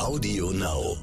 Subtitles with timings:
[0.00, 0.96] Audio Now.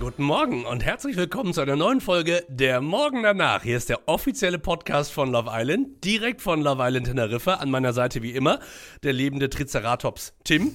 [0.00, 3.62] Guten Morgen und herzlich willkommen zu einer neuen Folge Der Morgen danach.
[3.62, 7.54] Hier ist der offizielle Podcast von Love Island, direkt von Love Island Teneriffa.
[7.54, 8.58] An meiner Seite wie immer
[9.04, 10.72] der lebende Triceratops Tim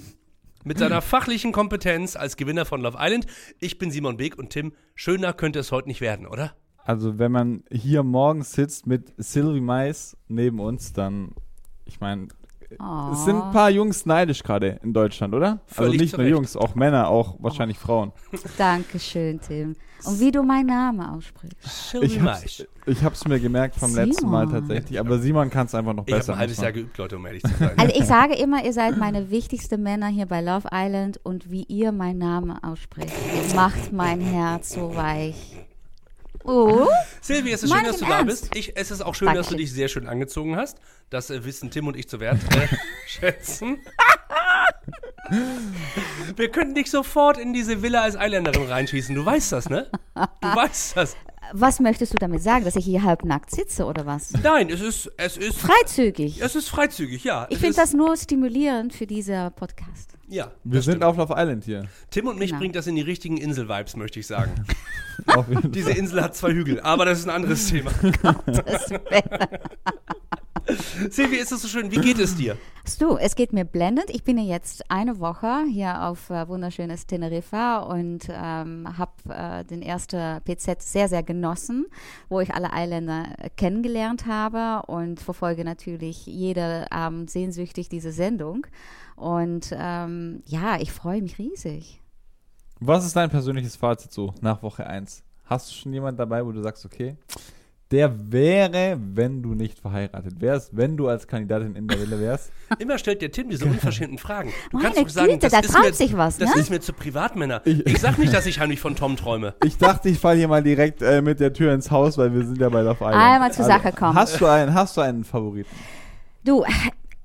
[0.63, 3.25] mit seiner fachlichen Kompetenz als Gewinner von Love Island.
[3.59, 6.53] Ich bin Simon Beek und Tim, schöner könnte es heute nicht werden, oder?
[6.83, 11.35] Also wenn man hier morgens sitzt mit Sylvie Mais neben uns, dann,
[11.85, 12.29] ich meine,
[13.13, 15.59] es sind ein paar Jungs neidisch gerade in Deutschland, oder?
[15.67, 16.27] also Völlig nicht zu nur.
[16.27, 18.11] Jungs, auch Männer, auch wahrscheinlich Frauen.
[18.57, 19.75] Dankeschön, Tim.
[20.05, 21.57] Und wie du meinen Namen aussprichst.
[22.01, 24.61] Ich hab's, ich hab's mir gemerkt vom letzten Mal Simon.
[24.61, 26.33] tatsächlich, aber Simon kann es einfach noch Ich habe besser.
[26.33, 27.71] ein halbes Jahr geübt, Leute, um ehrlich zu sein.
[27.77, 31.63] Also ich sage immer, ihr seid meine wichtigsten Männer hier bei Love Island und wie
[31.63, 33.13] ihr meinen Namen aussprecht,
[33.55, 35.58] macht mein Herz so weich.
[36.45, 36.87] Oh,
[37.21, 38.41] Silvi, es ist schön, dass du im da Ernst?
[38.49, 38.55] bist.
[38.55, 39.57] Ich, es ist auch schön, dass du Dankeschön.
[39.57, 40.77] dich sehr schön angezogen hast.
[41.09, 42.67] Das äh, wissen Tim und ich zu Wert äh,
[43.07, 43.77] schätzen.
[46.35, 49.13] Wir könnten dich sofort in diese Villa als Eiländerin reinschießen.
[49.13, 49.87] Du weißt das, ne?
[50.15, 51.15] Du weißt das.
[51.53, 54.31] was möchtest du damit sagen, dass ich hier halbnackt sitze oder was?
[54.41, 56.41] Nein, es ist, es ist, Freizügig.
[56.41, 57.47] es ist freizügig, ja.
[57.49, 60.13] Ich finde das nur stimulierend für diesen Podcast.
[60.29, 61.03] Ja, Wir das sind stimmt.
[61.05, 61.85] auf Love Island hier.
[62.11, 62.59] Tim und mich Genau.
[62.59, 64.51] bringt das in die richtigen Insel-Vibes, möchte ich sagen.
[65.27, 67.91] Auf jeden Diese Insel hat zwei Hügel, aber das ist ein anderes Thema.
[68.45, 68.89] Das
[71.09, 71.91] Silvi, ist es so schön?
[71.91, 72.55] Wie geht es dir?
[72.99, 74.09] Du, es geht mir blendend.
[74.11, 79.65] Ich bin ja jetzt eine Woche hier auf äh, wunderschönes Teneriffa und ähm, habe äh,
[79.65, 81.87] den ersten PZ sehr, sehr genossen,
[82.29, 83.25] wo ich alle Eiländer
[83.57, 88.67] kennengelernt habe und verfolge natürlich jeden Abend sehnsüchtig diese Sendung.
[89.19, 92.01] Und ähm, ja, ich freue mich riesig.
[92.79, 95.23] Was ist dein persönliches Fazit so nach Woche 1?
[95.45, 97.17] Hast du schon jemand dabei, wo du sagst, okay,
[97.91, 102.51] der wäre, wenn du nicht verheiratet wärst, wenn du als Kandidatin in der Villa wärst?
[102.79, 104.53] Immer stellt der Tim diese unverschämten Fragen.
[104.69, 106.61] Du Meine kannst doch sagen, Güte, das da ist traut mir, sich was, Das ne?
[106.61, 107.61] ist mir zu Privatmänner.
[107.65, 109.55] Ich- Ich, sag nicht, dass ich heimlich von Tom träume.
[109.65, 112.45] Ich dachte, ich falle hier mal direkt äh, mit der Tür ins Haus, weil wir
[112.45, 113.15] sind ja bei Love Island.
[113.15, 114.15] Einmal zur Sache kommen.
[114.15, 115.69] Hast du einen, hast du einen Favoriten?
[116.45, 116.63] Du,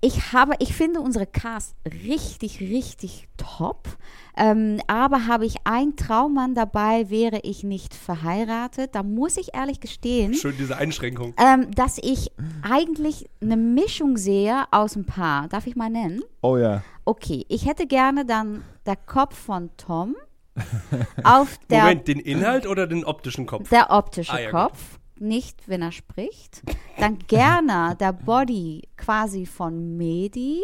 [0.05, 3.89] ich habe, ich finde unsere Cast richtig, richtig top.
[4.37, 8.95] Ähm, aber habe ich einen Traummann dabei, wäre ich nicht verheiratet.
[8.95, 11.33] Da muss ich ehrlich gestehen, Schön diese Einschränkung.
[11.39, 15.49] ähm, dass ich eigentlich eine Mischung sehe aus ein Paar.
[15.49, 16.23] Darf ich mal nennen?
[16.43, 16.83] Oh ja.
[17.07, 20.17] Okay, ich hätte gerne dann der Kopf von Tom
[21.25, 23.71] auf der, Moment, den Inhalt oder den optischen Kopf?
[23.71, 24.73] der optische Ah, ja, gut.
[25.19, 26.63] Nicht, wenn er spricht.
[26.99, 30.63] Dann gerne der Body quasi von Medi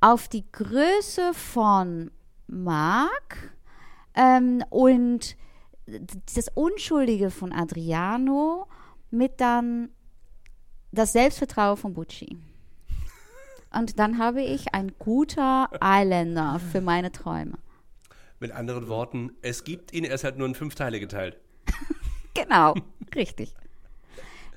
[0.00, 2.10] auf die Größe von
[2.46, 3.54] Mark
[4.14, 5.36] ähm, und
[5.86, 8.66] das Unschuldige von Adriano
[9.10, 9.90] mit dann
[10.92, 12.36] das Selbstvertrauen von Bucci.
[13.72, 17.58] Und dann habe ich ein guter Eiländer für meine Träume.
[18.38, 21.36] Mit anderen Worten, es gibt ihn, er ist halt nur in fünf Teile geteilt.
[22.36, 22.74] Genau,
[23.14, 23.52] richtig.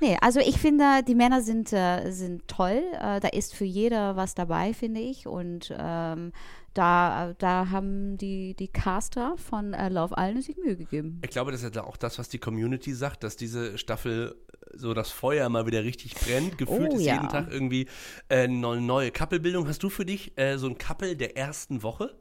[0.01, 2.81] Nee, also ich finde, die Männer sind, äh, sind toll.
[2.93, 5.27] Äh, da ist für jeder was dabei, finde ich.
[5.27, 6.31] Und ähm,
[6.73, 11.19] da, da haben die, die Caster von äh, Love Island sich Mühe gegeben.
[11.23, 14.35] Ich glaube, das ist ja auch das, was die Community sagt, dass diese Staffel
[14.73, 16.57] so das Feuer mal wieder richtig brennt.
[16.57, 17.15] Gefühlt Oh, ist ja.
[17.15, 17.87] jeden Tag irgendwie
[18.29, 19.67] äh, eine neue Couplebildung.
[19.67, 22.15] Hast du für dich äh, so ein Couple der ersten Woche?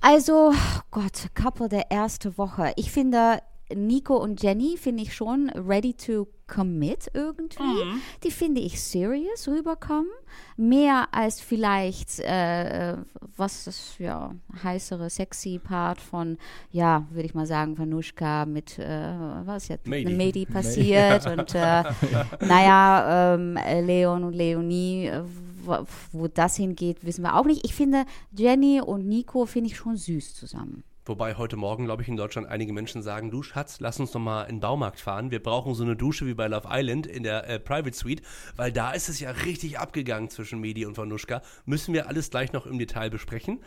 [0.00, 0.52] Also,
[0.90, 2.72] Gott, Couple der erste Woche.
[2.76, 3.40] Ich finde,
[3.74, 8.00] Nico und Jenny finde ich schon ready to commit irgendwie.
[8.24, 10.10] Die finde ich serious rüberkommen.
[10.56, 12.96] Mehr als vielleicht, äh,
[13.36, 16.38] was das, ja, heißere, sexy Part von,
[16.70, 19.12] ja, würde ich mal sagen, Vanushka mit, äh,
[19.44, 20.16] was jetzt mit Mady.
[20.16, 21.84] Medi passiert und, äh,
[22.40, 25.22] naja, ähm, Leon und Leonie, äh,
[25.68, 27.64] wo, wo das hingeht, wissen wir auch nicht.
[27.64, 30.82] Ich finde, Jenny und Nico finde ich schon süß zusammen.
[31.08, 34.20] Wobei heute Morgen, glaube ich, in Deutschland einige Menschen sagen, du Schatz, lass uns doch
[34.20, 35.30] mal in den Baumarkt fahren.
[35.30, 38.20] Wir brauchen so eine Dusche wie bei Love Island in der äh, Private Suite,
[38.56, 41.40] weil da ist es ja richtig abgegangen zwischen Medi und Vanushka.
[41.64, 43.60] Müssen wir alles gleich noch im Detail besprechen.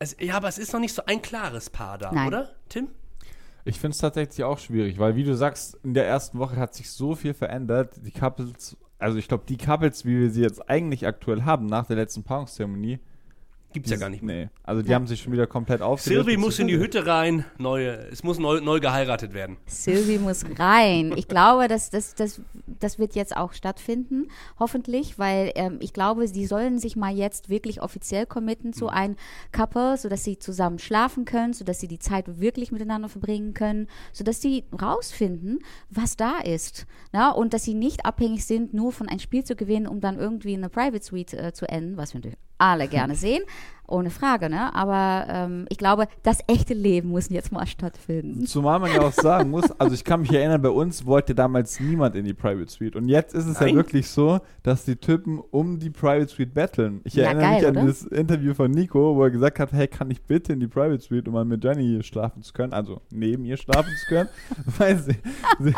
[0.00, 2.26] Es, ja, aber es ist noch nicht so ein klares Paar da, Nein.
[2.26, 2.88] oder, Tim?
[3.64, 6.74] Ich finde es tatsächlich auch schwierig, weil wie du sagst, in der ersten Woche hat
[6.74, 7.94] sich so viel verändert.
[8.04, 11.86] Die Couples, also ich glaube, die Couples, wie wir sie jetzt eigentlich aktuell haben, nach
[11.86, 12.98] der letzten Paarungszeremonie,
[13.74, 14.44] Gibt's ja gar nicht mehr.
[14.44, 14.50] Nee.
[14.62, 14.94] Also die Ja.
[14.94, 16.24] haben sich schon wieder komplett aufgelöst.
[16.24, 19.56] Sylvie muss in die Hütte rein, neue, es muss neu, neu geheiratet werden.
[19.66, 21.12] Sylvie muss rein.
[21.16, 22.40] Ich glaube, dass das, das,
[22.80, 24.28] das wird jetzt auch stattfinden,
[24.58, 29.16] hoffentlich, weil ähm, ich glaube, sie sollen sich mal jetzt wirklich offiziell committen zu einem
[29.52, 34.40] Couple, sodass sie zusammen schlafen können, sodass sie die Zeit wirklich miteinander verbringen können, sodass
[34.40, 35.60] sie rausfinden,
[35.90, 36.86] was da ist.
[37.12, 37.30] Na?
[37.30, 40.54] Und dass sie nicht abhängig sind, nur von ein Spiel zu gewinnen, um dann irgendwie
[40.54, 42.20] in einer Private Suite äh, zu enden, was wir
[42.72, 43.42] alle gerne sehen.
[43.86, 44.74] Ohne Frage, ne?
[44.74, 48.46] Aber ähm, ich glaube, das echte Leben muss jetzt mal stattfinden.
[48.46, 51.78] Zumal man ja auch sagen muss, also ich kann mich erinnern, bei uns wollte damals
[51.80, 52.96] niemand in die Private Suite.
[52.96, 53.76] Und jetzt ist es ja Nein.
[53.76, 57.02] wirklich so, dass die Typen um die Private Suite betteln.
[57.04, 57.86] Ich Ja, erinnere geil, mich an oder?
[57.88, 61.00] das Interview von Nico, wo er gesagt hat, hey, kann ich bitte in die Private
[61.00, 64.30] Suite, um mal mit Jenny schlafen zu können, also neben ihr schlafen zu können.
[64.78, 65.16] Weil sie,
[65.60, 65.74] sie,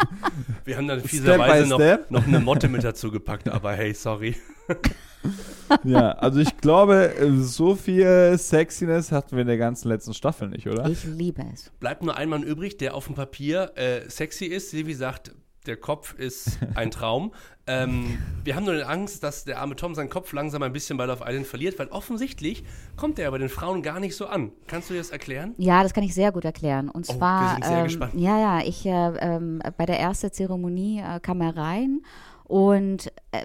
[0.65, 4.37] Wir haben dann fieserweise noch, noch eine Motte mit dazu gepackt, aber hey, sorry.
[5.85, 10.67] ja, also ich glaube, so viel Sexiness hatten wir in der ganzen letzten Staffel nicht,
[10.67, 10.89] oder?
[10.89, 11.71] Ich liebe es.
[11.81, 14.71] Bleibt nur ein Mann übrig, der auf dem Papier äh, sexy ist.
[14.71, 15.33] Silvi sagt,
[15.67, 17.33] der Kopf ist ein Traum.
[17.67, 20.97] ähm, wir haben nur die Angst, dass der arme Tom seinen Kopf langsam ein bisschen
[20.97, 22.63] bei Love Island verliert, weil offensichtlich
[22.97, 24.53] kommt er bei den Frauen gar nicht so an.
[24.69, 25.55] Kannst du dir das erklären?
[25.59, 26.89] Ja, das kann ich sehr gut erklären.
[26.89, 28.13] Und Oh, wir zwar, sind sehr ähm, gespannt.
[28.15, 32.03] ja, ja, ich äh, ähm, bei der ersten Zeremonie äh, kam er rein
[32.45, 33.45] und äh,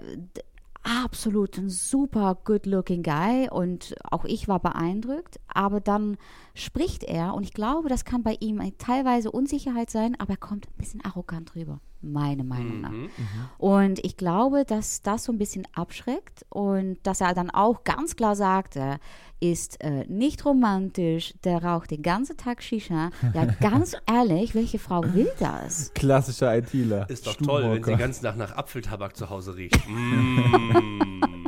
[0.82, 6.16] absolut ein super good looking guy und auch ich war beeindruckt, aber dann
[6.54, 10.66] spricht er und ich glaube, das kann bei ihm teilweise Unsicherheit sein, aber er kommt
[10.66, 12.90] ein bisschen arrogant rüber, meine Meinung nach.
[12.90, 13.10] Mhm.
[13.58, 18.16] Und ich glaube, dass das so ein bisschen abschreckt und dass er dann auch ganz
[18.16, 18.98] klar sagt, er
[19.40, 23.10] ist äh, nicht romantisch, der raucht den ganzen Tag Shisha.
[23.34, 25.92] Ja, ganz ehrlich, welche Frau will das?
[25.94, 27.10] Klassischer ITler.
[27.10, 29.76] Ist doch toll, wenn sie den ganzen Tag nach Apfeltabak zu Hause riecht.
[29.88, 31.22] Mm.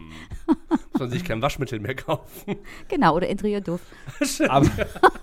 [0.95, 2.57] Muss man sich kein Waschmittel mehr kaufen.
[2.89, 3.85] Genau, oder Interieurduft.
[4.49, 4.71] aber,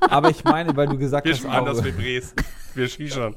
[0.01, 2.33] aber ich meine, weil du gesagt Wir hast, sparen das Vibres.
[2.75, 3.35] Wir schischern.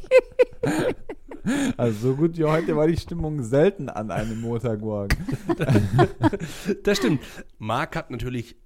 [1.77, 5.17] also so gut wie heute war die Stimmung selten an einem Montagmorgen.
[6.83, 7.23] Das stimmt.
[7.59, 8.57] Marc hat natürlich,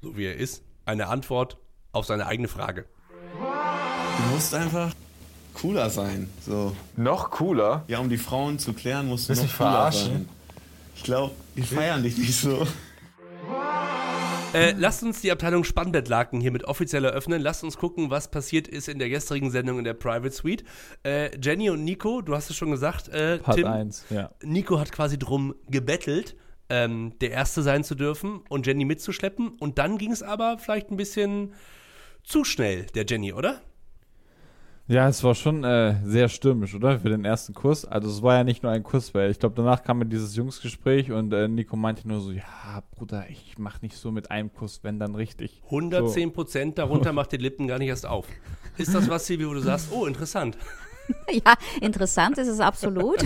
[0.00, 1.58] so wie er ist, eine Antwort
[1.92, 2.86] auf seine eigene Frage.
[3.38, 4.92] Du musst einfach
[5.54, 6.30] cooler sein.
[6.40, 6.74] So.
[6.96, 7.84] Noch cooler?
[7.88, 10.12] Ja, um die Frauen zu klären, musst du Willst noch cooler verarschen?
[10.12, 10.28] sein.
[10.96, 12.66] Ich glaube, die feiern dich nicht so.
[14.54, 17.42] Äh, lasst uns die Abteilung Spannbettlaken hiermit offiziell eröffnen.
[17.42, 20.64] Lasst uns gucken, was passiert ist in der gestrigen Sendung in der Private Suite.
[21.02, 24.30] Äh, Jenny und Nico, du hast es schon gesagt, äh, Part Tim, 1, ja.
[24.42, 26.36] Nico hat quasi drum gebettelt,
[26.70, 29.50] ähm, der Erste sein zu dürfen und Jenny mitzuschleppen.
[29.60, 31.52] Und dann ging es aber vielleicht ein bisschen
[32.24, 33.60] zu schnell, der Jenny, oder?
[34.88, 37.00] Ja, es war schon äh, sehr stürmisch, oder?
[37.00, 37.84] Für den ersten Kuss.
[37.84, 40.36] Also es war ja nicht nur ein Kuss, weil ich glaube, danach kam mir dieses
[40.36, 42.44] Jungsgespräch und äh, Nico meinte nur so, ja,
[42.94, 45.60] Bruder, ich mach nicht so mit einem Kuss, wenn dann richtig.
[45.64, 48.26] 110 Prozent, darunter macht die Lippen gar nicht erst auf.
[48.76, 50.56] Ist das was, Silvi, wo du sagst, oh, interessant.
[51.30, 53.18] Ja, interessant ist es absolut.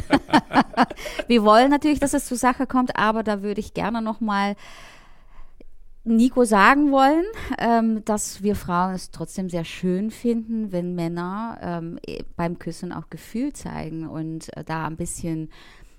[1.29, 4.55] Wir wollen natürlich, dass es zur Sache kommt, aber da würde ich gerne noch mal
[6.05, 7.25] Nico sagen wollen,
[7.58, 12.93] ähm, dass wir Frauen es trotzdem sehr schön finden, wenn Männer ähm, eh, beim Küssen
[12.93, 15.50] auch Gefühl zeigen und äh, da ein bisschen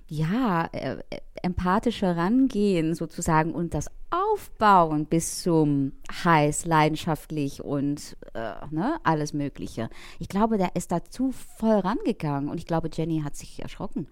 [0.08, 8.54] ja, äh, äh, empathischer rangehen sozusagen und das aufbauen bis zum heiß, leidenschaftlich und äh,
[8.72, 9.90] ne, alles Mögliche.
[10.20, 14.08] Ich glaube, der ist dazu voll rangegangen und ich glaube, Jenny hat sich erschrocken.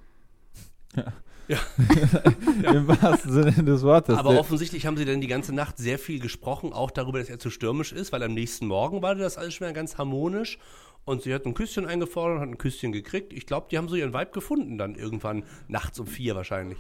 [2.63, 4.17] Im wahrsten Sinne des Wortes.
[4.17, 7.39] Aber offensichtlich haben sie dann die ganze Nacht sehr viel gesprochen, auch darüber, dass er
[7.39, 10.59] zu stürmisch ist, weil am nächsten Morgen war das alles schon wieder ganz harmonisch.
[11.05, 13.33] Und sie hat ein Küsschen eingefordert, hat ein Küsschen gekriegt.
[13.33, 16.77] Ich glaube, die haben so ihren Vibe gefunden dann irgendwann nachts um vier wahrscheinlich.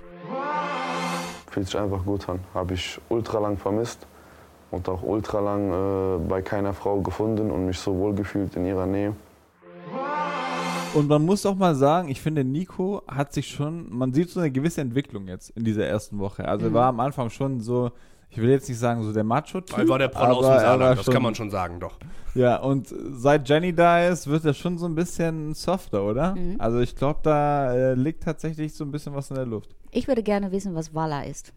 [1.49, 2.39] Fühlt sich einfach gut an.
[2.53, 4.05] Habe ich ultra lang vermisst
[4.69, 8.65] und auch ultra lang äh, bei keiner Frau gefunden und mich so wohl gefühlt in
[8.67, 9.15] ihrer Nähe.
[10.95, 14.39] Und man muss auch mal sagen, ich finde, Nico hat sich schon, man sieht so
[14.39, 16.47] eine gewisse Entwicklung jetzt in dieser ersten Woche.
[16.47, 17.91] Also er war am Anfang schon so,
[18.29, 19.77] ich will jetzt nicht sagen, so der Macho-Typ.
[19.77, 21.97] Weil war der Proll aus dem er Saarland, das kann man schon sagen, doch.
[22.33, 26.35] Ja, und seit Jenny da ist, wird er schon so ein bisschen softer, oder?
[26.35, 26.55] Mhm.
[26.57, 29.75] Also ich glaube, da äh, liegt tatsächlich so ein bisschen was in der Luft.
[29.91, 31.53] Ich würde gerne wissen, was Walla ist.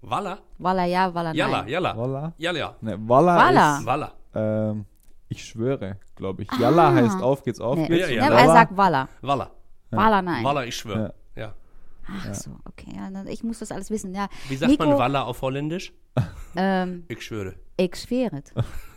[0.00, 0.38] Walla?
[0.58, 1.36] Walla ja, Walla nein.
[1.36, 1.96] Jalla, jalla.
[1.96, 2.32] Walla?
[2.38, 2.76] Jalla.
[2.80, 3.78] Ne, Walla, Walla.
[3.78, 4.12] ist, Walla.
[4.34, 4.84] ähm,
[5.28, 6.48] ich schwöre, glaube ich.
[6.58, 6.94] Yalla Ah.
[6.94, 7.88] heißt auf geht's, auf Nee.
[7.88, 8.08] geht's.
[8.08, 9.08] Ja, ja, Ja, aber er sagt Walla.
[9.20, 9.50] Walla.
[9.90, 10.44] Walla nein.
[10.44, 11.14] Walla, ich schwöre.
[11.36, 11.54] Ja.
[12.10, 12.86] Ach so, okay.
[13.28, 14.14] Ich muss das alles wissen.
[14.14, 14.28] Ja.
[14.48, 15.92] Wie sagt Nico, man Walla auf Holländisch?
[16.56, 17.54] Ähm, Ich schwöre.
[17.76, 18.42] ich schwöre.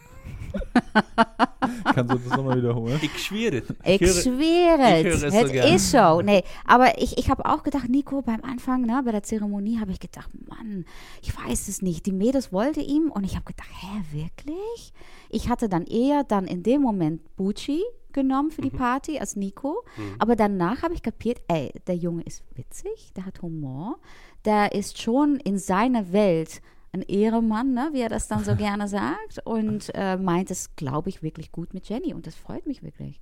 [1.93, 2.99] Kannst du das nochmal wiederholen?
[3.01, 3.63] Ich schwöre.
[3.85, 6.21] Ich höre- schwöre, ich höre es es so ist so.
[6.21, 9.91] Nee, aber ich, ich habe auch gedacht, Nico, beim Anfang, ne, bei der Zeremonie, habe
[9.91, 10.85] ich gedacht, Mann,
[11.21, 12.05] ich weiß es nicht.
[12.05, 14.93] Die Mädels wollte ihm und ich habe gedacht, hä, wirklich?
[15.29, 17.81] Ich hatte dann eher dann in dem Moment Bucci
[18.13, 18.51] genommen Mhm.
[18.51, 19.83] für die Party als Nico.
[20.19, 23.97] Aber danach habe ich kapiert, ey, der Junge ist witzig, der hat Humor,
[24.45, 26.61] der ist schon in seiner Welt
[26.93, 31.09] ein Ehremann, ne, wie er das dann so gerne sagt, und äh, meint es, glaube
[31.09, 33.21] ich, wirklich gut mit Jenny und das freut mich wirklich.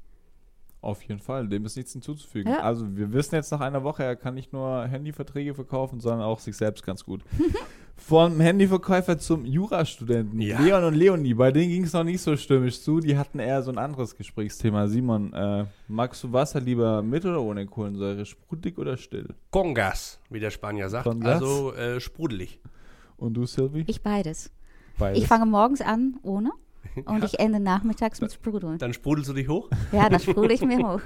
[0.82, 2.54] Auf jeden Fall, dem ist nichts hinzuzufügen.
[2.54, 2.62] Ja.
[2.62, 6.40] Also wir wissen jetzt nach einer Woche, er kann nicht nur Handyverträge verkaufen, sondern auch
[6.40, 7.22] sich selbst ganz gut.
[7.98, 10.40] Vom Handyverkäufer zum Jurastudenten.
[10.40, 10.62] Ja.
[10.62, 13.02] Leon und Leonie, bei denen ging es noch nicht so stürmisch zu.
[13.02, 14.88] Die hatten eher so ein anderes Gesprächsthema.
[14.88, 18.26] Simon, äh, magst du Wasser lieber mit oder ohne Kohlensäure?
[18.26, 19.28] Sprudelig oder still?
[19.52, 21.04] Congas, wie der Spanier sagt.
[21.04, 21.42] Con gas?
[21.42, 22.62] Also äh, sprudelig.
[23.20, 23.84] Und du, Sylvie?
[23.88, 24.52] Ich beides.
[24.98, 25.22] Beides.
[25.22, 26.52] Ich fange morgens an ohne
[27.06, 28.78] und ich ende nachmittags mit Sprudeln.
[28.78, 29.70] Dann sprudelst du dich hoch.
[29.92, 31.02] Ja, dann sprudel ich mir hoch.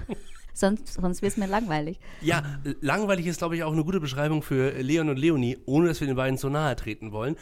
[0.54, 2.00] Sonst, sonst wird es mir langweilig.
[2.22, 2.44] Ja,
[2.82, 6.08] langweilig ist, glaube ich, auch eine gute Beschreibung für Leon und Leonie, ohne dass wir
[6.08, 7.36] den beiden zu nahe treten wollen.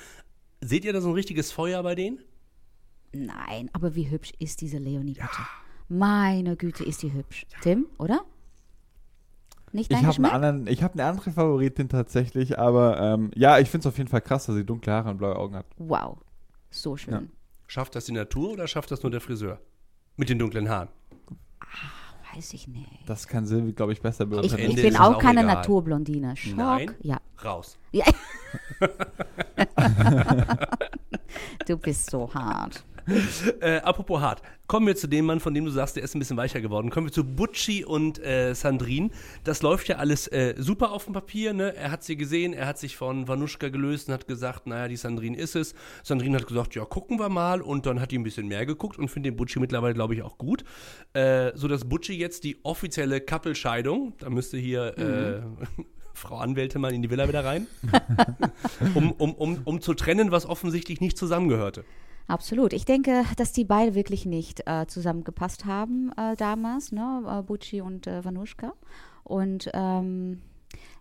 [0.62, 2.20] Seht ihr da so ein richtiges Feuer bei denen?
[3.12, 5.28] Nein, aber wie hübsch ist diese Leonie bitte?
[5.90, 7.46] Meine Güte, ist die hübsch.
[7.62, 8.22] Tim, oder?
[9.74, 10.34] Nicht Ich dein habe eine, Geschmack?
[10.34, 14.10] anderen- ich hab eine andere Favoritin tatsächlich, aber ähm, ja, ich finde es auf jeden
[14.10, 15.66] Fall krass, dass sie dunkle Haare und blaue Augen hat.
[15.78, 16.18] Wow,
[16.70, 17.14] so schön.
[17.14, 17.22] Ja.
[17.68, 19.60] Schafft das die Natur oder schafft das nur der Friseur?
[20.18, 20.90] Mit den dunklen Haaren.
[22.36, 22.88] Weiß ich nicht.
[23.06, 24.72] Das kann Silvi, glaube ich, besser Ich, beurteilen.
[24.72, 25.56] Ich ist bin auch auch keine egal.
[25.56, 26.36] Naturblondine.
[26.38, 26.56] Schock.
[26.58, 26.92] Nein.
[27.02, 27.18] Ja.
[27.44, 27.78] Raus.
[27.92, 28.06] ja.
[31.68, 32.84] du bist so hart.
[33.62, 34.42] Äh, apropos hart.
[34.68, 36.90] Kommen wir zu dem Mann, von dem du sagst, der ist ein bisschen weicher geworden.
[36.90, 39.10] Kommen wir zu Butchi und äh, Sandrine.
[39.44, 41.54] Das läuft ja alles äh, super auf dem Papier.
[41.54, 41.76] Ne?
[41.76, 44.96] Er hat sie gesehen, er hat sich von Vanuschka gelöst und hat gesagt, naja, die
[44.96, 45.76] Sandrine ist es.
[46.04, 47.62] Sandrine hat gesagt, ja, gucken wir mal.
[47.62, 50.24] Und dann hat die ein bisschen mehr geguckt und findet den Butchi mittlerweile, glaube ich,
[50.24, 50.64] auch gut.
[51.14, 55.42] Äh, so dass Butchi jetzt die offizielle Couple-Scheidung, da müsste hier äh,
[56.14, 57.68] Frau Anwälte mal in die Villa wieder rein,
[58.96, 61.84] um, um, um, um zu trennen, was offensichtlich nicht zusammengehörte.
[62.32, 62.72] Absolut.
[62.72, 67.24] Ich denke, dass die beide wirklich nicht äh, zusammengepasst haben äh, damals, ne?
[67.28, 68.72] äh, Bucci und äh, Vanuschka.
[69.26, 70.42] Und ähm,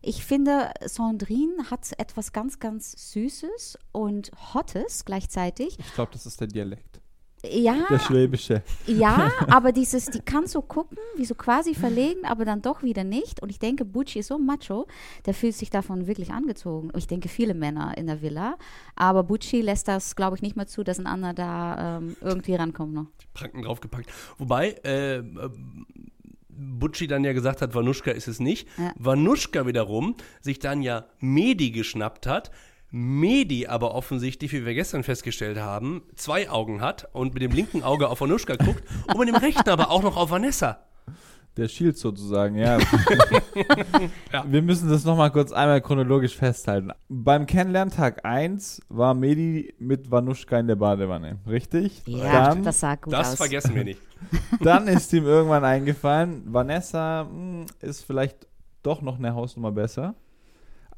[0.03, 5.79] ich finde, Sandrine hat etwas ganz, ganz Süßes und Hottes gleichzeitig.
[5.79, 7.00] Ich glaube, das ist der Dialekt.
[7.43, 8.63] Ja, Der Schwäbische.
[8.87, 13.05] ja, aber dieses, die kann so gucken, wie so quasi verlegen, aber dann doch wieder
[13.05, 13.43] nicht.
[13.43, 14.87] Und ich denke, Bucci ist so macho,
[15.27, 16.91] der fühlt sich davon wirklich angezogen.
[16.97, 18.57] Ich denke, viele Männer in der Villa.
[18.95, 22.55] Aber Bucci lässt das, glaube ich, nicht mehr zu, dass ein anderer da ähm, irgendwie
[22.55, 23.07] rankommt noch.
[23.33, 24.11] Pranken draufgepackt.
[24.39, 25.23] Wobei, äh, äh,
[26.61, 28.69] Butchi dann ja gesagt hat, Vanuschka ist es nicht.
[28.77, 28.93] Ja.
[28.97, 32.51] Vanuschka wiederum sich dann ja Medi geschnappt hat.
[32.91, 37.83] Medi aber offensichtlich, wie wir gestern festgestellt haben, zwei Augen hat und mit dem linken
[37.83, 40.79] Auge auf Vanuschka guckt und mit dem rechten aber auch noch auf Vanessa.
[41.57, 42.79] Der Shield sozusagen, ja.
[44.33, 44.45] Ja.
[44.49, 46.93] Wir müssen das nochmal kurz einmal chronologisch festhalten.
[47.09, 52.03] Beim Kennenlerntag 1 war Medi mit Vanuschka in der Badewanne, richtig?
[52.07, 53.35] Ja, Dann, das sah gut Das aus.
[53.37, 54.01] vergessen wir nicht.
[54.61, 58.47] dann ist ihm irgendwann eingefallen, Vanessa mh, ist vielleicht
[58.83, 60.15] doch noch eine Hausnummer besser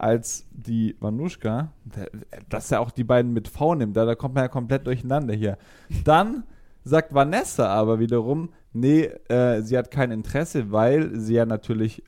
[0.02, 1.72] als die Vanuschka.
[1.84, 2.10] Der-
[2.48, 5.34] Dass er auch die beiden mit V nimmt, da, da kommt man ja komplett durcheinander
[5.34, 5.58] hier.
[6.04, 6.44] Dann
[6.84, 12.02] sagt Vanessa aber wiederum, nee, äh, sie hat kein Interesse, weil sie ja natürlich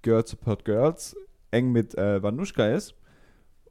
[0.00, 1.14] Girls Support Girls
[1.50, 2.94] eng mit äh, Vanuschka ist.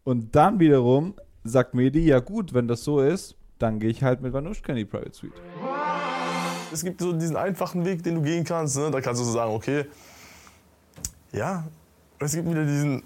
[0.04, 4.22] Und dann wiederum sagt Medi, ja gut, wenn das so ist, dann gehe ich halt
[4.22, 5.34] mit Vanuschka in die Private Suite.
[6.72, 8.78] Es gibt so diesen einfachen Weg, den du gehen kannst.
[8.78, 8.90] Ne?
[8.92, 9.86] Da kannst du so sagen, okay,
[11.32, 11.68] ja.
[12.20, 13.04] Es gibt wieder diesen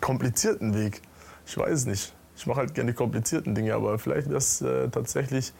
[0.00, 1.02] komplizierten Weg.
[1.46, 2.14] Ich weiß es nicht.
[2.36, 5.52] Ich mache halt gerne die komplizierten Dinge, aber vielleicht wäre es äh, tatsächlich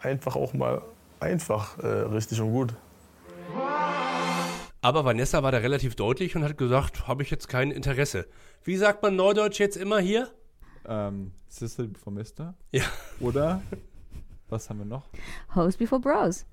[0.00, 0.82] einfach auch mal
[1.20, 2.74] einfach äh, richtig und gut.
[4.80, 8.26] Aber Vanessa war da relativ deutlich und hat gesagt, habe ich jetzt kein Interesse.
[8.62, 10.30] Wie sagt man Neudeutsch jetzt immer hier?
[10.86, 12.54] Ähm, Sister before Mister.
[12.70, 12.84] Ja.
[13.18, 13.60] Oder?
[14.48, 15.08] Was haben wir noch?
[15.54, 16.46] Host before Bros.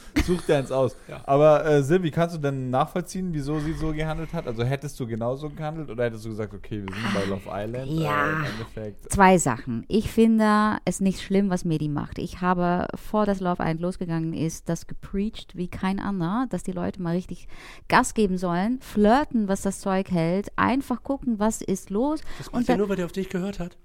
[0.26, 0.96] Such dir eins aus.
[1.08, 1.20] Ja.
[1.24, 4.46] Aber äh, Silvi, kannst du denn nachvollziehen, wieso sie so gehandelt hat?
[4.46, 7.90] Also hättest du genauso gehandelt oder hättest du gesagt, okay, wir sind bei Love Island?
[7.90, 8.26] Ja.
[8.26, 9.12] Äh, Im Endeffekt.
[9.12, 9.84] Zwei Sachen.
[9.88, 12.18] Ich finde es nicht schlimm, was Medi macht.
[12.18, 16.72] Ich habe, vor das Love Island losgegangen ist, das gepreacht wie kein anderer, dass die
[16.72, 17.48] Leute mal richtig
[17.88, 22.20] Gas geben sollen, flirten, was das Zeug hält, einfach gucken, was ist los.
[22.38, 23.76] Das Und macht ja dann- nur, weil der auf dich gehört hat.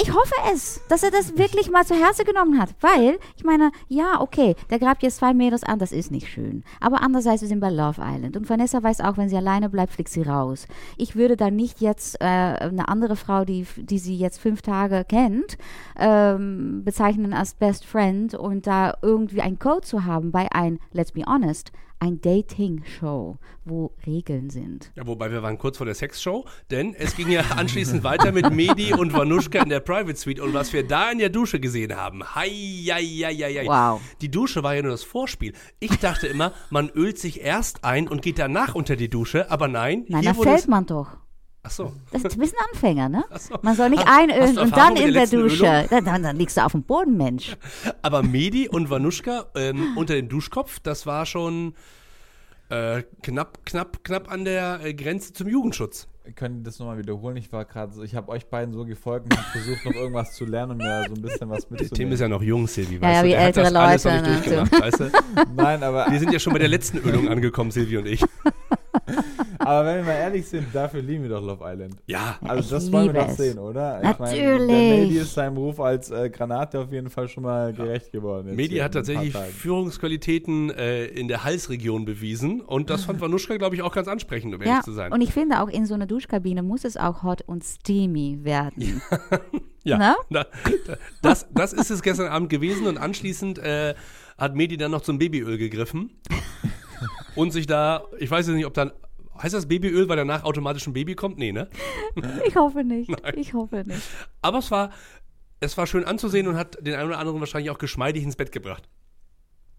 [0.00, 3.72] Ich hoffe es, dass er das wirklich mal zu Herzen genommen hat, weil ich meine,
[3.88, 6.62] ja, okay, der grabt jetzt zwei Mädels an, das ist nicht schön.
[6.80, 9.92] Aber andererseits, wir sind bei Love Island und Vanessa weiß auch, wenn sie alleine bleibt,
[9.92, 10.68] fliegt sie raus.
[10.98, 15.04] Ich würde da nicht jetzt äh, eine andere Frau, die, die sie jetzt fünf Tage
[15.04, 15.58] kennt,
[15.98, 21.10] ähm, bezeichnen als Best Friend und da irgendwie ein Code zu haben bei ein, let's
[21.10, 24.92] be honest, ein Dating-Show, wo Regeln sind.
[24.94, 28.50] Ja, wobei wir waren kurz vor der Sexshow, denn es ging ja anschließend weiter mit
[28.52, 31.96] Medi und Vanuschka in der Private Suite und was wir da in der Dusche gesehen
[31.96, 33.66] haben, hei, hei, hei, hei.
[33.66, 34.00] Wow.
[34.20, 35.52] Die Dusche war ja nur das Vorspiel.
[35.80, 39.68] Ich dachte immer, man ölt sich erst ein und geht danach unter die Dusche, aber
[39.68, 41.16] nein, Nein, hier da fällt man doch.
[41.68, 41.92] Ach so.
[42.12, 43.24] Das ist ein bisschen Anfänger, ne?
[43.38, 43.56] So.
[43.62, 45.86] Man soll nicht Hast- einölen du und dann in der der Dusche.
[45.90, 47.56] Dann, dann, dann liegst du auf dem Boden, Mensch.
[48.00, 51.74] Aber Medi und Vanuschka ähm, unter dem Duschkopf, das war schon
[52.70, 56.08] äh, knapp, knapp, knapp an der äh, Grenze zum Jugendschutz.
[56.34, 57.38] Könnt ihr das nochmal wiederholen?
[57.38, 60.34] Ich war gerade so, ich habe euch beiden so gefolgt und habe versucht, noch irgendwas
[60.34, 62.12] zu lernen und mir so ein bisschen was Der Tim mitzunehmen.
[62.12, 63.26] ist ja noch jung, Silvi, Ja, weißt ja, du?
[63.26, 64.56] wie Der hat das ältere alles noch Leute, nicht ne?
[64.56, 65.10] durchgemacht, weißt du?
[65.56, 68.22] Nein, aber, Wir sind ja schon bei der letzten Ölung angekommen, Silvi und ich.
[69.68, 71.96] aber wenn wir mal ehrlich sind, dafür lieben wir doch Love Island.
[72.06, 74.00] Ja, Also Ich das wollen wir doch sehen, oder?
[74.02, 74.40] Natürlich.
[74.66, 78.54] der Medi ist seinem Ruf als äh, Granate auf jeden Fall schon mal gerecht geworden.
[78.54, 79.34] Medi hat tatsächlich.
[79.36, 84.54] Führungsqualitäten äh, in der Halsregion bewiesen und das fand Vanuschka, glaube ich, auch ganz ansprechend,
[84.54, 85.12] um ehrlich Ja, zu sein.
[85.12, 89.00] und ich finde auch in so einer Duschkabine muss es auch hot und steamy werden.
[89.84, 90.16] ja, Ne?
[90.30, 90.46] da,
[90.86, 93.94] da, das, das ist es gestern Abend gewesen und anschließend äh,
[94.36, 96.10] hat Medi dann noch zum Babyöl gegriffen
[97.34, 98.92] und sich da, ich weiß jetzt nicht, ob dann,
[99.42, 101.38] heißt das Babyöl, weil danach automatisch ein Baby kommt?
[101.38, 101.68] Nee, ne?
[102.46, 103.10] Ich hoffe nicht.
[103.36, 104.02] Ich hoffe nicht.
[104.42, 104.90] Aber es war,
[105.60, 108.52] es war schön anzusehen und hat den einen oder anderen wahrscheinlich auch geschmeidig ins Bett
[108.52, 108.88] gebracht.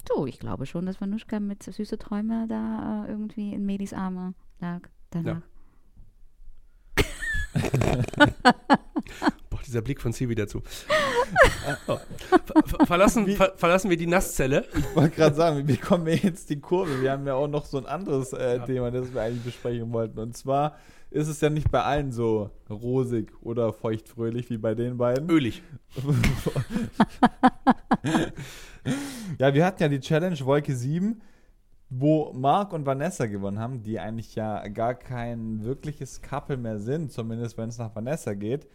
[0.07, 4.33] Du, ich glaube schon, dass Vanuschka mit süße Träume da äh, irgendwie in Medis Arme
[4.59, 5.41] lag danach.
[6.95, 7.03] Boah,
[9.69, 10.61] dieser Blick von Silvi dazu.
[11.87, 11.97] Oh.
[12.17, 14.65] Ver ver verlassen, ver verlassen wir die Nasszelle.
[14.75, 17.01] Ich wollte gerade sagen, wie bekommen wir jetzt die Kurve?
[17.01, 20.19] Wir haben ja auch noch so ein anderes äh, Thema, das wir eigentlich besprechen wollten.
[20.19, 20.77] Und zwar
[21.11, 25.29] ist es ja nicht bei allen so rosig oder feuchtfröhlich wie bei den beiden.
[25.29, 25.63] Ölig.
[29.37, 31.21] Ja, wir hatten ja die Challenge Wolke 7,
[31.89, 37.11] wo Marc und Vanessa gewonnen haben, die eigentlich ja gar kein wirkliches Couple mehr sind,
[37.11, 38.67] zumindest wenn es nach Vanessa geht.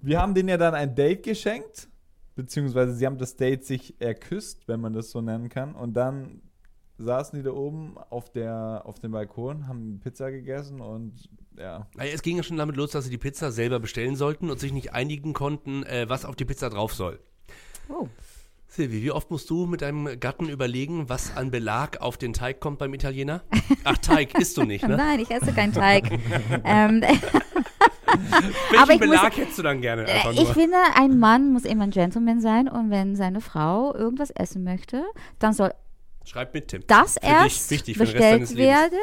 [0.00, 1.88] Wir haben denen ja dann ein Date geschenkt,
[2.34, 5.74] beziehungsweise sie haben das Date sich erküsst, wenn man das so nennen kann.
[5.74, 6.42] Und dann
[6.98, 11.86] saßen die da oben auf, der, auf dem Balkon, haben Pizza gegessen und ja.
[11.94, 14.58] Naja, es ging ja schon damit los, dass sie die Pizza selber bestellen sollten und
[14.58, 17.20] sich nicht einigen konnten, äh, was auf die Pizza drauf soll.
[17.88, 18.08] Oh.
[18.68, 22.58] Silvi, wie oft musst du mit deinem Gatten überlegen, was an Belag auf den Teig
[22.58, 23.42] kommt beim Italiener?
[23.84, 24.96] Ach, Teig isst du nicht, ne?
[24.96, 26.10] Nein, ich esse keinen Teig.
[26.64, 27.02] ähm,
[28.70, 30.04] Welchen aber ich muss- Belag hättest du dann gerne?
[30.06, 34.30] Einfach ich finde, ein Mann muss immer ein Gentleman sein und wenn seine Frau irgendwas
[34.30, 35.02] essen möchte,
[35.38, 35.72] dann soll
[36.24, 36.82] Schreib mit, Tim.
[36.86, 38.58] das Für dich erst wichtig Rest deines bestellt
[38.92, 38.98] werden.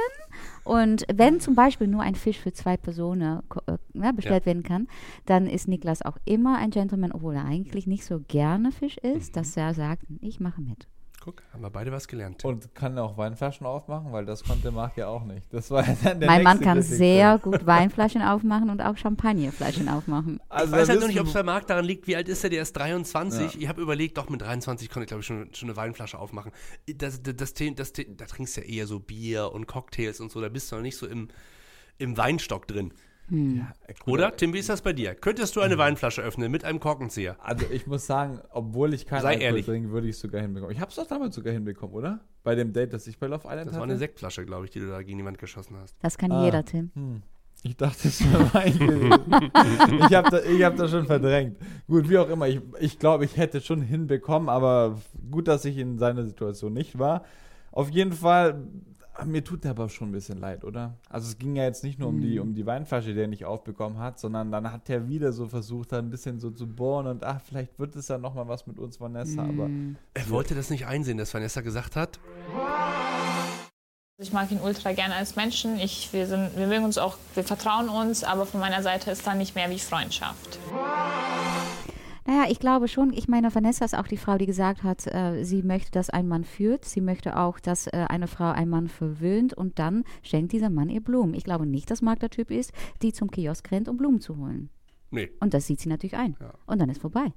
[0.64, 4.88] Und wenn zum Beispiel nur ein Fisch für zwei Personen äh, ne, bestellt werden kann,
[5.26, 9.32] dann ist Niklas auch immer ein Gentleman, obwohl er eigentlich nicht so gerne Fisch isst,
[9.36, 9.40] Mhm.
[9.40, 10.88] dass er sagt, ich mache mit.
[11.30, 12.44] Guck, haben wir beide was gelernt.
[12.44, 15.46] Und kann auch Weinflaschen aufmachen, weil das konnte Marc ja auch nicht.
[15.52, 16.98] Das war ja dann der mein Mann kann Kritikpunkt.
[16.98, 20.36] sehr gut Weinflaschen aufmachen und auch Champagnerflaschen aufmachen.
[20.44, 22.28] Ich Also weiß da halt nur nicht, ob es bei Marc daran liegt, wie alt
[22.28, 22.50] ist er?
[22.50, 23.62] Der ist 23.
[23.62, 26.52] Ich habe überlegt, doch mit 23 konnte ich, glaube ich, schon, schon eine Weinflasche aufmachen.
[26.88, 30.42] Das, das, das, das, da trinkst du ja eher so Bier und Cocktails und so.
[30.42, 31.28] Da bist du noch nicht so im,
[31.98, 32.94] im Weinstock drin.
[33.32, 33.68] Ja,
[34.04, 34.36] gut, Oder?
[34.36, 35.14] Tim, wie ist das bei dir?
[35.16, 37.36] Könntest du eine Weinflasche öffnen mit einem Korkenzieher?
[37.40, 39.66] Also ich muss sagen, obwohl ich keinen Sei Alkohol ehrlich.
[39.66, 40.74] trinke, würde ich es sogar hinbekommen.
[40.76, 42.20] Ich habe es doch damals sogar hinbekommen, oder?
[42.44, 43.78] Bei dem Date, das ich bei Love Island Das hatte.
[43.78, 45.96] war eine Sektflasche, glaube ich, die du da gegen die Wand geschossen hast.
[46.02, 46.44] Das kann Ah.
[46.46, 46.92] jeder, Tim.
[46.96, 47.22] Hm.
[47.62, 49.52] Ich dachte, es wäre Wein gewesen.
[50.10, 51.58] ich habe da, ich hab das schon verdrängt.
[51.88, 52.48] Gut, wie auch immer.
[52.48, 54.98] Ich, ich glaube, ich hätte schon hinbekommen, aber
[55.30, 57.26] gut, dass ich in seiner Situation nicht war.
[57.74, 58.64] Auf jeden Fall,
[59.26, 60.96] mir tut der aber schon ein bisschen leid, oder?
[61.10, 63.46] Also es ging ja jetzt nicht nur um die, um die Weinflasche, die er nicht
[63.46, 67.08] aufbekommen hat, sondern dann hat er wieder so versucht, da ein bisschen so zu bohren
[67.08, 69.96] und ach, vielleicht wird es ja nochmal was mit uns, Vanessa, aber Mm.
[70.14, 72.20] Er wollte das nicht einsehen, dass Vanessa gesagt hat,
[74.22, 75.80] Ich mag ihn ultra gerne als Menschen.
[75.80, 79.26] Ich, wir, sind, wir mögen uns auch, wir vertrauen uns, aber von meiner Seite ist
[79.26, 80.60] da nicht mehr wie Freundschaft.
[82.30, 85.44] Naja, ich glaube schon, ich meine, Vanessa ist auch die Frau, die gesagt hat, äh,
[85.44, 86.86] sie möchte, dass ein Mann führt.
[86.86, 90.90] Sie möchte auch, dass äh, eine Frau einen Mann verwöhnt und dann schenkt dieser Mann
[90.90, 91.34] ihr Blumen.
[91.34, 94.38] Ich glaube nicht, dass Marc der Typ ist, die zum Kiosk rennt, um Blumen zu
[94.38, 94.70] holen.
[95.10, 96.36] nee, Und das sieht sie natürlich ein.
[96.40, 96.54] Ja.
[96.68, 97.34] Und dann ist vorbei.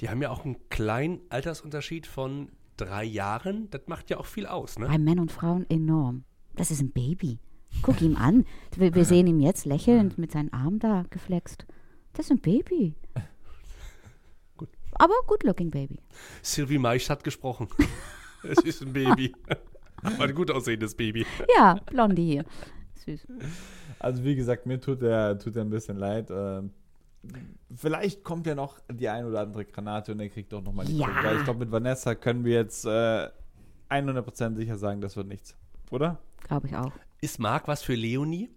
[0.00, 3.68] die haben ja auch einen kleinen Altersunterschied von drei Jahren.
[3.70, 4.86] Das macht ja auch viel aus, ne?
[4.86, 6.22] Bei Männern und Frauen enorm.
[6.54, 7.40] Das ist ein Baby.
[7.82, 8.44] Guck ihm an.
[8.76, 11.66] Wir, wir sehen ihn jetzt lächelnd mit seinen Armen da geflext.
[12.12, 12.94] Das ist ein Baby.
[14.94, 15.98] Aber good looking Baby.
[16.42, 17.68] Sylvie Meisch hat gesprochen.
[18.42, 19.34] es ist ein Baby.
[20.02, 21.26] Aber ein gut aussehendes Baby.
[21.56, 22.44] Ja, Blondie hier.
[23.04, 23.26] Süß.
[23.98, 26.30] Also wie gesagt, mir tut er tut er ein bisschen leid.
[26.30, 26.70] Ähm,
[27.74, 30.98] vielleicht kommt ja noch die ein oder andere Granate und er kriegt doch nochmal die
[30.98, 31.08] Ja.
[31.22, 33.28] Weil ich glaube, mit Vanessa können wir jetzt äh,
[33.90, 35.56] 100% sicher sagen, das wird nichts.
[35.90, 36.18] Oder?
[36.44, 36.92] Glaube ich auch.
[37.20, 38.50] Ist Marc was für Leonie?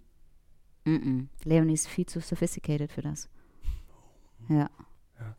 [0.86, 1.28] Mm -mm.
[1.44, 3.30] Leonie ist viel zu sophisticated für das.
[4.50, 4.70] Ja.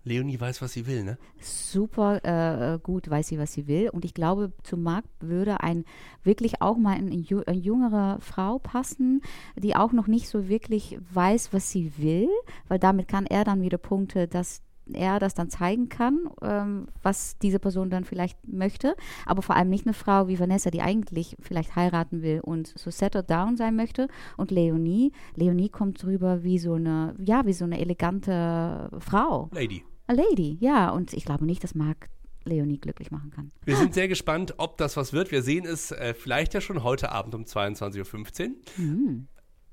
[0.04, 1.18] Leonie weiß, was sie will, ne?
[1.40, 3.90] super äh, gut weiß sie, was sie will.
[3.90, 5.84] Und ich glaube, zu Marc würde ein
[6.22, 9.22] wirklich auch mal eine, ju eine jüngere Frau passen,
[9.56, 12.28] die auch noch nicht so wirklich weiß, was sie will,
[12.68, 17.38] weil damit kann er dann wieder Punkte, dass er das dann zeigen kann, ähm, was
[17.38, 18.96] diese Person dann vielleicht möchte.
[19.24, 22.90] Aber vor allem nicht eine Frau wie Vanessa, die eigentlich vielleicht heiraten will und so
[22.90, 24.08] settled down sein möchte.
[24.36, 29.50] Und Leonie, Leonie kommt rüber wie so eine, ja, wie so eine elegante Frau.
[29.52, 29.84] Lady.
[30.08, 30.90] A lady, ja.
[30.90, 32.08] Und ich glaube nicht, dass Marc
[32.44, 33.50] Leonie glücklich machen kann.
[33.64, 35.32] Wir sind sehr gespannt, ob das was wird.
[35.32, 38.54] Wir sehen es äh, vielleicht ja schon heute Abend um 22.15 Uhr.
[38.76, 39.28] Mhm.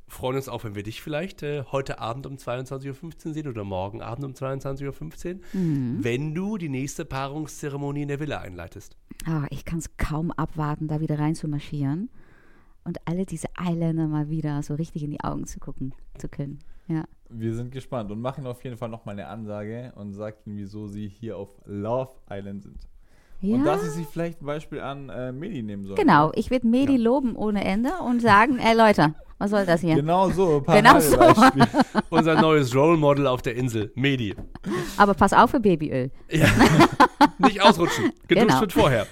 [0.08, 3.64] Freuen uns auch, wenn wir dich vielleicht äh, heute Abend um 22.15 Uhr sehen oder
[3.64, 6.00] morgen Abend um 22.15 Uhr, Mhm.
[6.04, 8.96] wenn du die nächste Paarungszeremonie in der Villa einleitest.
[9.26, 12.10] Ah, ich kann es kaum abwarten, da wieder rein zu marschieren
[12.84, 16.60] und alle diese Eiländer mal wieder so richtig in die Augen zu gucken zu können.
[16.88, 17.06] Ja.
[17.30, 21.08] Wir sind gespannt und machen auf jeden Fall nochmal eine Ansage und sagen, wieso sie
[21.08, 22.88] hier auf Love Island sind.
[23.42, 23.56] ja.
[23.56, 25.96] Und dass sie sich vielleicht ein Beispiel an äh, Medi nehmen sollen.
[25.98, 29.96] Genau, ich werde Medi loben ohne Ende und sagen, ey Leute, was soll das hier?
[29.96, 30.62] Genau so.
[30.62, 31.18] Genau so.
[32.10, 34.34] Unser neues Role Model auf der Insel, Medi.
[34.96, 36.12] Aber pass auf für Babyöl.
[36.32, 36.48] Ja.
[37.40, 38.14] Nicht ausrutschen.
[38.28, 38.62] Geduscht Genau.
[38.62, 39.08] wird vorher.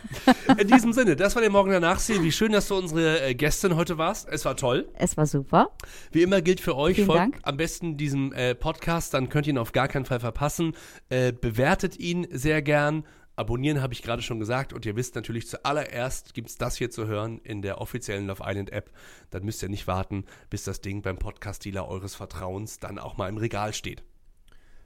[0.57, 1.99] In diesem Sinne, das war der Morgen danach.
[2.07, 4.29] Wie schön, dass du unsere äh, Gästin heute warst.
[4.29, 4.87] Es war toll.
[4.93, 5.71] Es war super.
[6.13, 7.39] Wie immer gilt für euch, Vielen folgt Dank.
[7.43, 10.73] am besten diesem äh, Podcast, dann könnt ihr ihn auf gar keinen Fall verpassen.
[11.09, 13.03] Äh, bewertet ihn sehr gern.
[13.41, 16.91] Abonnieren habe ich gerade schon gesagt und ihr wisst natürlich zuallererst gibt es das hier
[16.91, 18.91] zu hören in der offiziellen Love Island App.
[19.31, 23.29] Dann müsst ihr nicht warten, bis das Ding beim Podcast-Dealer eures Vertrauens dann auch mal
[23.29, 24.03] im Regal steht.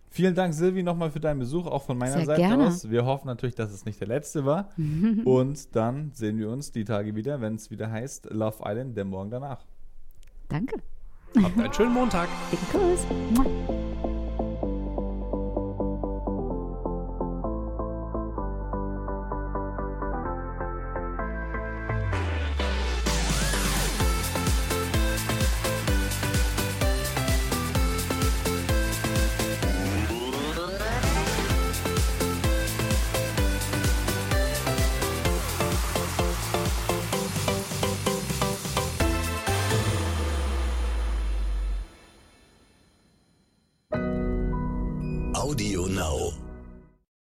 [0.10, 2.68] Vielen Dank, Silvi, nochmal für deinen Besuch, auch von meiner Sehr Seite gerne.
[2.68, 2.90] aus.
[2.90, 4.70] Wir hoffen natürlich, dass es nicht der letzte war.
[5.26, 9.04] Und dann sehen wir uns die Tage wieder, wenn es wieder heißt Love Island, der
[9.04, 9.66] Morgen danach.
[10.48, 10.78] Danke.
[11.44, 12.30] Habt einen schönen Montag.
[12.50, 13.95] Dicken Kuss.